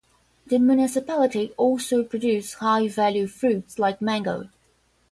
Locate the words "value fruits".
2.87-3.77